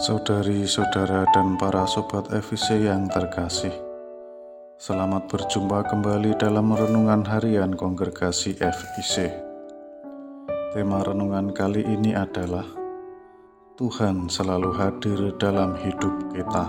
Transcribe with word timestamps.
Saudari-saudara 0.00 1.28
dan 1.36 1.60
para 1.60 1.84
sobat 1.84 2.24
FIC 2.32 2.88
yang 2.88 3.04
terkasih, 3.12 3.76
selamat 4.80 5.28
berjumpa 5.28 5.92
kembali 5.92 6.40
dalam 6.40 6.72
renungan 6.72 7.20
harian 7.28 7.76
kongregasi 7.76 8.56
FIC. 8.56 9.28
Tema 10.72 11.04
renungan 11.04 11.52
kali 11.52 11.84
ini 11.84 12.16
adalah 12.16 12.64
Tuhan 13.76 14.32
selalu 14.32 14.72
hadir 14.72 15.20
dalam 15.36 15.76
hidup 15.76 16.32
kita. 16.32 16.64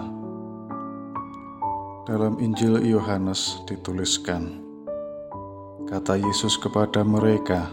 Dalam 2.11 2.35
Injil 2.43 2.83
Yohanes 2.83 3.63
dituliskan, 3.63 4.59
kata 5.87 6.19
Yesus 6.19 6.59
kepada 6.59 6.99
mereka, 7.07 7.63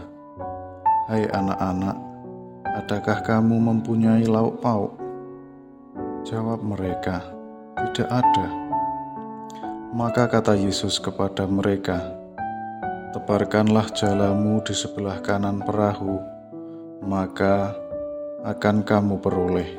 "Hai 1.11 1.27
anak-anak, 1.27 1.99
adakah 2.79 3.19
kamu 3.27 3.59
mempunyai 3.59 4.23
lauk 4.23 4.63
pauk?" 4.63 4.98
Jawab 6.27 6.59
mereka, 6.59 7.23
"Tidak 7.79 8.09
ada." 8.11 8.47
Maka 9.95 10.27
kata 10.27 10.53
Yesus 10.59 10.99
kepada 10.99 11.47
mereka, 11.47 11.99
"Tebarkanlah 13.15 13.87
jalamu 13.95 14.59
di 14.61 14.75
sebelah 14.75 15.23
kanan 15.23 15.63
perahu, 15.63 16.19
maka 17.07 17.71
akan 18.43 18.83
kamu 18.83 19.15
peroleh." 19.23 19.71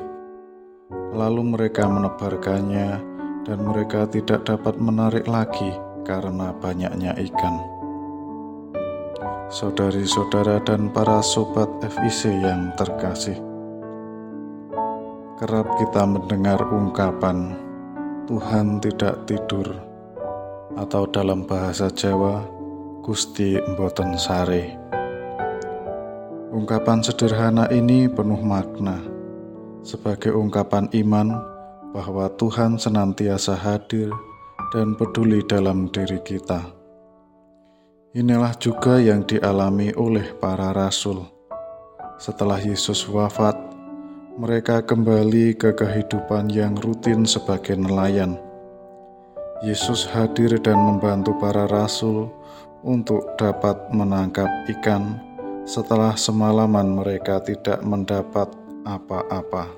Lalu 1.13 1.41
mereka 1.57 1.85
menebarkannya, 1.85 2.89
dan 3.45 3.59
mereka 3.61 4.05
tidak 4.09 4.45
dapat 4.45 4.77
menarik 4.77 5.25
lagi 5.25 5.73
karena 6.05 6.53
banyaknya 6.57 7.17
ikan. 7.29 7.55
Saudari-saudara 9.51 10.63
dan 10.63 10.87
para 10.95 11.19
sobat 11.19 11.67
FIC 11.83 12.31
yang 12.39 12.71
terkasih, 12.79 13.35
kerap 15.41 15.73
kita 15.81 16.05
mendengar 16.05 16.61
ungkapan 16.69 17.57
Tuhan 18.29 18.77
tidak 18.77 19.25
tidur 19.25 19.73
atau 20.77 21.09
dalam 21.09 21.49
bahasa 21.49 21.89
Jawa 21.89 22.45
Gusti 23.01 23.57
Mboten 23.57 24.21
Sare. 24.21 24.77
Ungkapan 26.53 27.01
sederhana 27.01 27.65
ini 27.73 28.05
penuh 28.05 28.37
makna 28.37 29.01
sebagai 29.81 30.29
ungkapan 30.37 30.85
iman 31.01 31.33
bahwa 31.89 32.29
Tuhan 32.37 32.77
senantiasa 32.77 33.57
hadir 33.57 34.13
dan 34.69 34.93
peduli 34.93 35.41
dalam 35.49 35.89
diri 35.89 36.21
kita. 36.21 36.69
Inilah 38.13 38.53
juga 38.61 39.01
yang 39.01 39.25
dialami 39.25 39.89
oleh 39.97 40.37
para 40.37 40.69
rasul. 40.69 41.25
Setelah 42.21 42.61
Yesus 42.61 43.09
wafat, 43.09 43.70
mereka 44.41 44.81
kembali 44.81 45.53
ke 45.53 45.69
kehidupan 45.77 46.49
yang 46.49 46.73
rutin 46.81 47.29
sebagai 47.29 47.77
nelayan. 47.77 48.41
Yesus 49.61 50.09
hadir 50.09 50.57
dan 50.57 50.81
membantu 50.81 51.37
para 51.37 51.69
rasul 51.69 52.25
untuk 52.81 53.21
dapat 53.37 53.77
menangkap 53.93 54.49
ikan 54.65 55.21
setelah 55.69 56.17
semalaman 56.17 56.89
mereka 56.89 57.37
tidak 57.45 57.85
mendapat 57.85 58.49
apa-apa. 58.81 59.69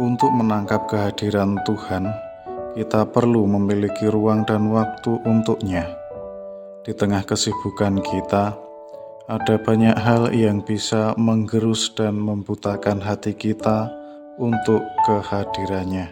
Untuk 0.00 0.32
menangkap 0.32 0.88
kehadiran 0.88 1.60
Tuhan, 1.68 2.08
kita 2.72 3.04
perlu 3.04 3.44
memiliki 3.44 4.08
ruang 4.08 4.48
dan 4.48 4.72
waktu 4.72 5.12
untuknya. 5.28 5.84
Di 6.88 6.96
tengah 6.96 7.20
kesibukan 7.20 8.00
kita, 8.00 8.69
ada 9.30 9.62
banyak 9.62 9.94
hal 9.94 10.34
yang 10.34 10.58
bisa 10.58 11.14
menggerus 11.14 11.94
dan 11.94 12.18
membutakan 12.18 12.98
hati 12.98 13.30
kita 13.30 13.86
untuk 14.42 14.82
kehadirannya. 15.06 16.10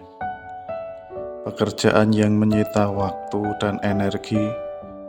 Pekerjaan 1.43 2.15
yang 2.15 2.39
menyita 2.39 2.87
waktu 2.87 3.43
dan 3.59 3.83
energi, 3.83 4.39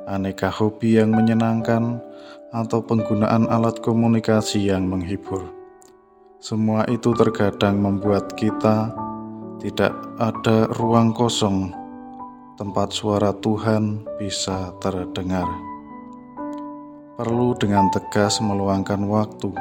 aneka 0.10 0.50
hobi 0.50 0.98
yang 0.98 1.14
menyenangkan, 1.14 2.02
atau 2.50 2.82
penggunaan 2.82 3.46
alat 3.46 3.78
komunikasi 3.78 4.74
yang 4.74 4.90
menghibur. 4.90 5.46
Semua 6.42 6.90
itu 6.90 7.14
terkadang 7.14 7.78
membuat 7.78 8.34
kita 8.34 8.90
tidak 9.62 9.94
ada 10.18 10.66
ruang 10.82 11.14
kosong 11.14 11.70
tempat 12.58 12.90
suara 12.90 13.38
Tuhan 13.38 14.02
bisa 14.18 14.74
terdengar. 14.82 15.69
Perlu 17.20 17.52
dengan 17.60 17.92
tegas 17.92 18.40
meluangkan 18.40 19.04
waktu 19.04 19.52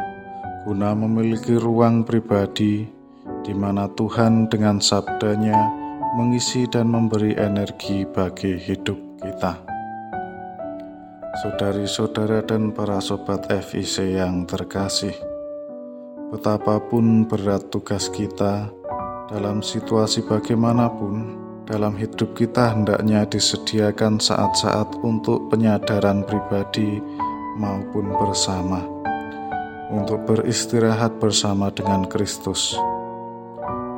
guna 0.62 0.94
memiliki 0.94 1.58
ruang 1.58 2.06
pribadi 2.06 2.86
di 3.42 3.50
mana 3.50 3.90
Tuhan 3.98 4.46
dengan 4.46 4.78
sabdanya 4.78 5.66
mengisi 6.14 6.70
dan 6.70 6.86
memberi 6.86 7.34
energi 7.34 8.06
bagi 8.06 8.54
hidup 8.62 8.94
kita. 9.18 9.58
Saudari-saudara 11.42 12.46
dan 12.46 12.70
para 12.70 13.02
sobat 13.02 13.50
FIC 13.50 14.06
yang 14.22 14.46
terkasih, 14.46 15.18
betapapun 16.30 17.26
berat 17.26 17.74
tugas 17.74 18.06
kita 18.06 18.70
dalam 19.26 19.66
situasi 19.66 20.22
bagaimanapun, 20.22 21.34
dalam 21.66 21.98
hidup 21.98 22.38
kita 22.38 22.70
hendaknya 22.70 23.26
disediakan 23.26 24.22
saat-saat 24.22 24.94
untuk 25.02 25.50
penyadaran 25.50 26.22
pribadi 26.22 27.02
maupun 27.58 28.14
bersama, 28.14 28.86
untuk 29.90 30.22
beristirahat 30.24 31.18
bersama 31.18 31.74
dengan 31.74 32.06
Kristus. 32.06 32.78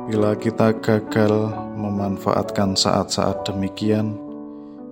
Bila 0.09 0.33
kita 0.33 0.73
gagal 0.81 1.53
memanfaatkan 1.77 2.73
saat-saat 2.73 3.45
demikian, 3.45 4.17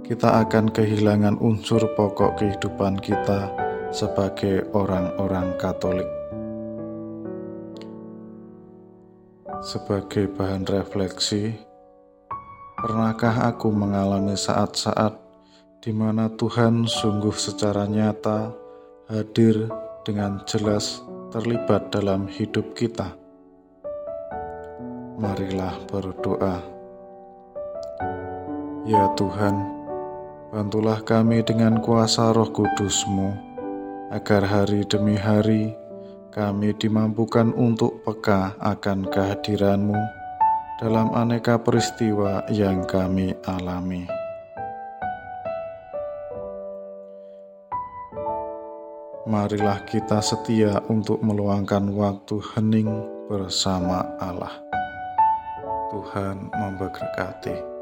kita 0.06 0.46
akan 0.46 0.70
kehilangan 0.70 1.42
unsur 1.42 1.82
pokok 1.98 2.38
kehidupan 2.38 3.02
kita 3.02 3.50
sebagai 3.90 4.70
orang-orang 4.78 5.58
Katolik. 5.58 6.08
Sebagai 9.60 10.32
bahan 10.40 10.64
refleksi, 10.70 11.52
Pernahkah 12.80 13.52
aku 13.52 13.76
mengalami 13.76 14.40
saat-saat 14.40 15.29
di 15.80 15.96
mana 15.96 16.28
Tuhan 16.28 16.84
sungguh 16.84 17.32
secara 17.32 17.88
nyata 17.88 18.52
hadir 19.08 19.72
dengan 20.04 20.44
jelas 20.44 21.00
terlibat 21.32 21.88
dalam 21.88 22.28
hidup 22.28 22.76
kita? 22.76 23.16
Marilah 25.16 25.80
berdoa. 25.88 26.60
Ya 28.84 29.08
Tuhan, 29.16 29.56
bantulah 30.52 31.00
kami 31.00 31.48
dengan 31.48 31.80
kuasa 31.80 32.36
roh 32.36 32.52
kudus-Mu, 32.52 33.32
agar 34.12 34.44
hari 34.44 34.84
demi 34.84 35.16
hari 35.16 35.72
kami 36.36 36.76
dimampukan 36.76 37.56
untuk 37.56 38.04
peka 38.04 38.56
akan 38.60 39.08
kehadiran-Mu 39.08 40.00
dalam 40.84 41.16
aneka 41.16 41.60
peristiwa 41.60 42.44
yang 42.52 42.84
kami 42.84 43.36
alami. 43.48 44.19
Marilah 49.30 49.86
kita 49.86 50.26
setia 50.26 50.82
untuk 50.90 51.22
meluangkan 51.22 51.94
waktu 51.94 52.42
hening 52.50 52.90
bersama 53.30 54.02
Allah. 54.18 54.58
Tuhan 55.94 56.50
memberkati. 56.50 57.79